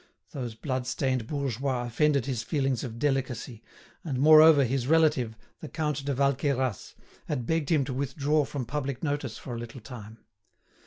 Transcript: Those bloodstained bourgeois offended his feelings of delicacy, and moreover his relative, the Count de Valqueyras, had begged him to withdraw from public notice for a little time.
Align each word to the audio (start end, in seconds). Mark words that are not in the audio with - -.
Those 0.31 0.55
bloodstained 0.55 1.27
bourgeois 1.27 1.83
offended 1.85 2.25
his 2.25 2.41
feelings 2.41 2.83
of 2.83 2.97
delicacy, 2.97 3.61
and 4.03 4.17
moreover 4.19 4.63
his 4.63 4.87
relative, 4.87 5.37
the 5.59 5.69
Count 5.69 6.03
de 6.03 6.15
Valqueyras, 6.15 6.95
had 7.27 7.45
begged 7.45 7.69
him 7.69 7.85
to 7.85 7.93
withdraw 7.93 8.43
from 8.43 8.65
public 8.65 9.03
notice 9.03 9.37
for 9.37 9.53
a 9.53 9.59
little 9.59 9.79
time. 9.79 10.17